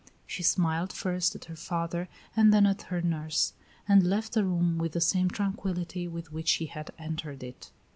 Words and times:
She 0.25 0.41
smiled 0.41 0.91
first 0.91 1.35
at 1.35 1.45
her 1.45 1.55
father 1.55 2.09
and 2.35 2.51
then 2.51 2.65
at 2.65 2.81
her 2.89 3.03
nurse; 3.03 3.53
and 3.87 4.01
left 4.03 4.33
the 4.33 4.43
room 4.43 4.79
with 4.79 4.93
the 4.93 4.99
same 4.99 5.29
tranquillity 5.29 6.07
with 6.07 6.33
which 6.33 6.47
she 6.47 6.65
had 6.65 6.89
entered 6.97 7.43
it. 7.43 7.69